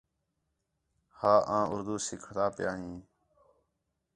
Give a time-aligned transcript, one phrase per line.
[1.19, 2.99] ہا آں اُردو سِکھنا پِیا ہیں